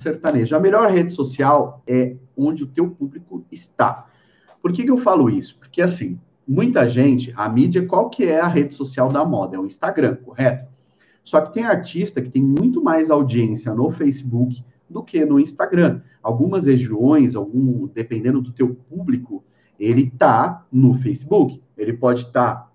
[0.00, 0.54] sertanejo.
[0.54, 4.06] A melhor rede social é onde o teu público está.
[4.62, 5.58] Por que, que eu falo isso?
[5.58, 9.56] Porque, assim, muita gente, a mídia, qual que é a rede social da moda?
[9.56, 10.68] É o Instagram, correto?
[11.24, 16.00] Só que tem artista que tem muito mais audiência no Facebook do que no Instagram.
[16.22, 19.42] Algumas regiões, algum, dependendo do teu público,
[19.80, 21.60] ele tá no Facebook.
[21.76, 22.70] Ele pode estar, tá,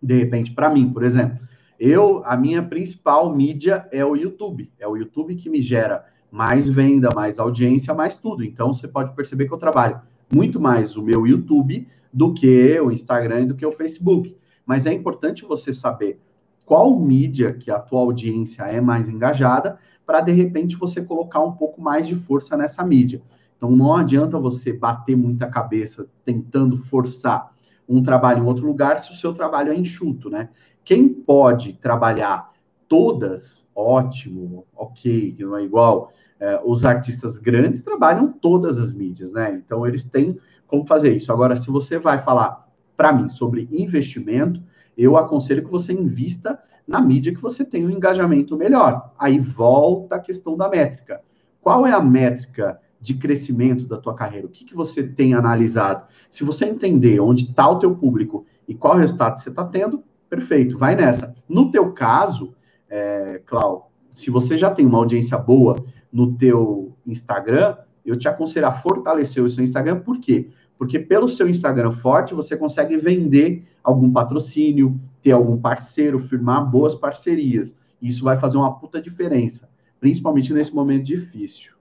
[0.00, 1.40] de repente, para mim, por exemplo,
[1.80, 4.70] eu, a minha principal mídia é o YouTube.
[4.78, 8.42] É o YouTube que me gera mais venda, mais audiência, mais tudo.
[8.42, 10.00] Então, você pode perceber que eu trabalho
[10.34, 14.36] muito mais o meu YouTube do que o Instagram e do que o Facebook.
[14.66, 16.20] Mas é importante você saber
[16.66, 21.52] qual mídia que a tua audiência é mais engajada, para de repente você colocar um
[21.52, 23.22] pouco mais de força nessa mídia.
[23.56, 27.54] Então não adianta você bater muita cabeça tentando forçar
[27.88, 30.48] um trabalho em outro lugar se o seu trabalho é enxuto, né?
[30.82, 32.52] Quem pode trabalhar
[32.88, 36.12] todas, ótimo, ok, que não é igual.
[36.44, 39.54] É, os artistas grandes trabalham todas as mídias, né?
[39.54, 41.32] Então eles têm como fazer isso.
[41.32, 44.62] Agora, se você vai falar para mim sobre investimento,
[44.94, 49.14] eu aconselho que você invista na mídia que você tem um engajamento melhor.
[49.18, 51.22] Aí volta a questão da métrica.
[51.62, 54.46] Qual é a métrica de crescimento da tua carreira?
[54.46, 56.06] O que, que você tem analisado?
[56.28, 60.76] Se você entender onde está o teu público e qual resultado você está tendo, perfeito,
[60.76, 61.34] vai nessa.
[61.48, 62.54] No teu caso,
[62.86, 65.74] é, Clau, se você já tem uma audiência boa
[66.12, 67.76] no teu Instagram,
[68.06, 70.50] eu te aconselho a fortalecer o seu Instagram, por quê?
[70.78, 76.94] Porque pelo seu Instagram forte, você consegue vender algum patrocínio, ter algum parceiro, firmar boas
[76.94, 77.76] parcerias.
[78.00, 81.72] Isso vai fazer uma puta diferença, principalmente nesse momento difícil.